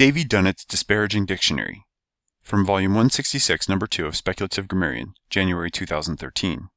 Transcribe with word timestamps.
Davy 0.00 0.24
Dunnett's 0.24 0.64
Disparaging 0.64 1.26
Dictionary 1.26 1.84
from 2.40 2.64
volume 2.64 2.92
166, 2.92 3.68
number 3.68 3.86
2 3.86 4.06
of 4.06 4.16
Speculative 4.16 4.66
Grammarian, 4.66 5.12
January 5.28 5.70
2013. 5.70 6.70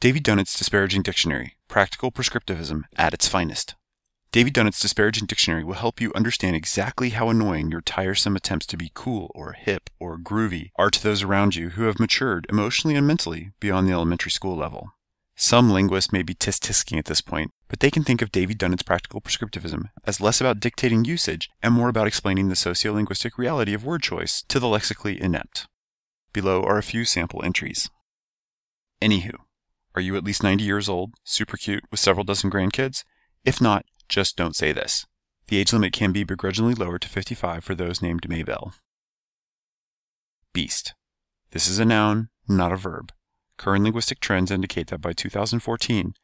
Davy 0.00 0.20
Dunnett's 0.20 0.54
Disparaging 0.58 1.00
Dictionary, 1.00 1.56
Practical 1.66 2.12
Prescriptivism 2.12 2.82
at 2.94 3.14
its 3.14 3.26
finest. 3.26 3.74
Davy 4.32 4.50
Dunnett's 4.50 4.80
Disparaging 4.80 5.28
Dictionary 5.28 5.64
will 5.64 5.76
help 5.76 5.98
you 5.98 6.12
understand 6.14 6.54
exactly 6.54 7.08
how 7.08 7.30
annoying 7.30 7.70
your 7.70 7.80
tiresome 7.80 8.36
attempts 8.36 8.66
to 8.66 8.76
be 8.76 8.92
cool 8.92 9.32
or 9.34 9.52
hip 9.52 9.88
or 9.98 10.18
groovy 10.18 10.72
are 10.76 10.90
to 10.90 11.02
those 11.02 11.22
around 11.22 11.56
you 11.56 11.70
who 11.70 11.84
have 11.84 11.98
matured 11.98 12.44
emotionally 12.50 12.96
and 12.96 13.06
mentally 13.06 13.52
beyond 13.60 13.88
the 13.88 13.92
elementary 13.92 14.30
school 14.30 14.58
level. 14.58 14.90
Some 15.42 15.70
linguists 15.70 16.12
may 16.12 16.22
be 16.22 16.34
tisk-tisking 16.34 16.98
at 16.98 17.06
this 17.06 17.22
point, 17.22 17.50
but 17.66 17.80
they 17.80 17.90
can 17.90 18.04
think 18.04 18.20
of 18.20 18.30
Davy 18.30 18.52
Dunnett's 18.52 18.82
practical 18.82 19.22
prescriptivism 19.22 19.88
as 20.04 20.20
less 20.20 20.38
about 20.38 20.60
dictating 20.60 21.06
usage 21.06 21.48
and 21.62 21.72
more 21.72 21.88
about 21.88 22.06
explaining 22.06 22.48
the 22.48 22.54
sociolinguistic 22.54 23.38
reality 23.38 23.72
of 23.72 23.82
word 23.82 24.02
choice 24.02 24.44
to 24.48 24.60
the 24.60 24.68
lexically 24.68 25.18
inept. 25.18 25.66
Below 26.34 26.62
are 26.62 26.76
a 26.76 26.82
few 26.82 27.06
sample 27.06 27.42
entries. 27.42 27.88
Anywho, 29.00 29.32
are 29.94 30.02
you 30.02 30.14
at 30.14 30.24
least 30.24 30.42
90 30.42 30.62
years 30.62 30.90
old, 30.90 31.14
super 31.24 31.56
cute, 31.56 31.84
with 31.90 32.00
several 32.00 32.24
dozen 32.24 32.50
grandkids? 32.50 33.02
If 33.42 33.62
not, 33.62 33.86
just 34.10 34.36
don't 34.36 34.54
say 34.54 34.72
this. 34.72 35.06
The 35.46 35.56
age 35.56 35.72
limit 35.72 35.94
can 35.94 36.12
be 36.12 36.22
begrudgingly 36.22 36.74
lowered 36.74 37.00
to 37.00 37.08
55 37.08 37.64
for 37.64 37.74
those 37.74 38.02
named 38.02 38.28
Maybell. 38.28 38.74
Beast. 40.52 40.92
This 41.52 41.66
is 41.66 41.78
a 41.78 41.86
noun, 41.86 42.28
not 42.46 42.72
a 42.72 42.76
verb. 42.76 43.10
Current 43.60 43.84
linguistic 43.84 44.20
trends 44.20 44.50
indicate 44.50 44.86
that 44.86 45.02
by 45.02 45.12
2014, 45.12 46.14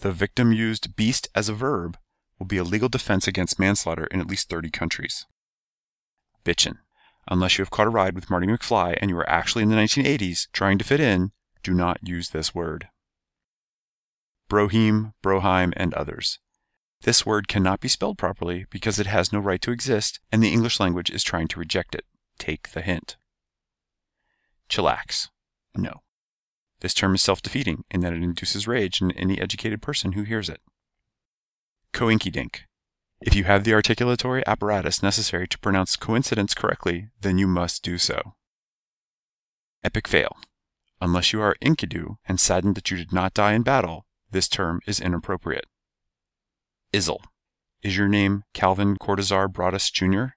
the 0.00 0.12
victim 0.12 0.52
used 0.52 0.94
beast 0.94 1.26
as 1.34 1.48
a 1.48 1.54
verb 1.54 1.96
will 2.38 2.44
be 2.44 2.58
a 2.58 2.64
legal 2.64 2.90
defense 2.90 3.26
against 3.26 3.58
manslaughter 3.58 4.04
in 4.08 4.20
at 4.20 4.26
least 4.26 4.50
30 4.50 4.68
countries. 4.68 5.24
Bitchin'. 6.44 6.80
Unless 7.26 7.56
you 7.56 7.62
have 7.62 7.70
caught 7.70 7.86
a 7.86 7.90
ride 7.90 8.14
with 8.14 8.28
Marty 8.28 8.46
McFly 8.46 8.98
and 9.00 9.08
you 9.10 9.16
are 9.16 9.30
actually 9.30 9.62
in 9.62 9.70
the 9.70 9.74
1980s 9.74 10.48
trying 10.52 10.76
to 10.76 10.84
fit 10.84 11.00
in, 11.00 11.30
do 11.62 11.72
not 11.72 12.06
use 12.06 12.28
this 12.28 12.54
word. 12.54 12.88
Brohim, 14.50 15.14
Broheim, 15.24 15.72
and 15.78 15.94
others. 15.94 16.40
This 17.04 17.24
word 17.24 17.48
cannot 17.48 17.80
be 17.80 17.88
spelled 17.88 18.18
properly 18.18 18.66
because 18.68 18.98
it 18.98 19.06
has 19.06 19.32
no 19.32 19.38
right 19.38 19.62
to 19.62 19.72
exist 19.72 20.20
and 20.30 20.42
the 20.42 20.52
English 20.52 20.78
language 20.78 21.08
is 21.08 21.24
trying 21.24 21.48
to 21.48 21.58
reject 21.58 21.94
it. 21.94 22.04
Take 22.38 22.72
the 22.72 22.82
hint. 22.82 23.16
Chillax. 24.68 25.28
No. 25.74 26.02
This 26.82 26.94
term 26.94 27.14
is 27.14 27.22
self-defeating 27.22 27.84
in 27.92 28.00
that 28.00 28.12
it 28.12 28.24
induces 28.24 28.66
rage 28.66 29.00
in 29.00 29.12
any 29.12 29.40
educated 29.40 29.80
person 29.80 30.12
who 30.12 30.24
hears 30.24 30.48
it. 30.48 30.60
Coinkydink. 31.94 32.62
If 33.20 33.36
you 33.36 33.44
have 33.44 33.62
the 33.62 33.70
articulatory 33.70 34.42
apparatus 34.48 35.00
necessary 35.00 35.46
to 35.46 35.58
pronounce 35.60 35.94
coincidence 35.94 36.54
correctly, 36.54 37.10
then 37.20 37.38
you 37.38 37.46
must 37.46 37.84
do 37.84 37.98
so. 37.98 38.34
Epic 39.84 40.08
fail. 40.08 40.36
Unless 41.00 41.32
you 41.32 41.40
are 41.40 41.54
Enkidu 41.62 42.16
and 42.26 42.40
saddened 42.40 42.74
that 42.74 42.90
you 42.90 42.96
did 42.96 43.12
not 43.12 43.32
die 43.32 43.52
in 43.52 43.62
battle, 43.62 44.04
this 44.32 44.48
term 44.48 44.80
is 44.84 44.98
inappropriate. 44.98 45.66
Izzle. 46.92 47.22
Is 47.80 47.96
your 47.96 48.08
name 48.08 48.42
Calvin 48.54 48.96
Cordozar 48.96 49.52
Broadus 49.52 49.88
Jr.? 49.88 50.34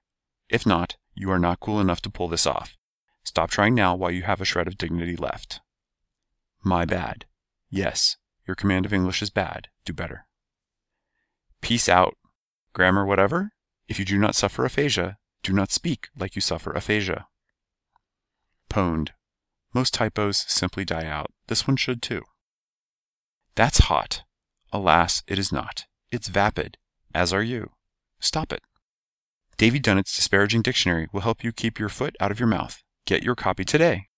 If 0.48 0.64
not, 0.64 0.96
you 1.12 1.28
are 1.32 1.40
not 1.40 1.58
cool 1.58 1.80
enough 1.80 2.00
to 2.02 2.10
pull 2.10 2.28
this 2.28 2.46
off. 2.46 2.76
Stop 3.24 3.50
trying 3.50 3.74
now 3.74 3.96
while 3.96 4.12
you 4.12 4.22
have 4.22 4.40
a 4.40 4.44
shred 4.44 4.68
of 4.68 4.78
dignity 4.78 5.16
left. 5.16 5.60
My 6.66 6.84
bad. 6.84 7.26
Yes, 7.70 8.16
your 8.44 8.56
command 8.56 8.86
of 8.86 8.92
English 8.92 9.22
is 9.22 9.30
bad. 9.30 9.68
Do 9.84 9.92
better. 9.92 10.26
Peace 11.62 11.88
out. 11.88 12.16
Grammar 12.72 13.06
whatever? 13.06 13.52
If 13.86 14.00
you 14.00 14.04
do 14.04 14.18
not 14.18 14.34
suffer 14.34 14.64
aphasia, 14.64 15.16
do 15.44 15.52
not 15.52 15.70
speak 15.70 16.08
like 16.18 16.34
you 16.34 16.42
suffer 16.42 16.72
aphasia. 16.72 17.28
Pwned. 18.68 19.10
Most 19.74 19.94
typos 19.94 20.44
simply 20.48 20.84
die 20.84 21.06
out. 21.06 21.30
This 21.46 21.68
one 21.68 21.76
should 21.76 22.02
too. 22.02 22.22
That's 23.54 23.78
hot. 23.86 24.24
Alas, 24.72 25.22
it 25.28 25.38
is 25.38 25.52
not. 25.52 25.84
It's 26.10 26.26
vapid, 26.26 26.78
as 27.14 27.32
are 27.32 27.44
you. 27.44 27.70
Stop 28.18 28.52
it. 28.52 28.62
Davy 29.56 29.78
Dunnett's 29.78 30.16
Disparaging 30.16 30.62
Dictionary 30.62 31.06
will 31.12 31.20
help 31.20 31.44
you 31.44 31.52
keep 31.52 31.78
your 31.78 31.88
foot 31.88 32.16
out 32.18 32.32
of 32.32 32.40
your 32.40 32.48
mouth. 32.48 32.82
Get 33.06 33.22
your 33.22 33.36
copy 33.36 33.64
today. 33.64 34.08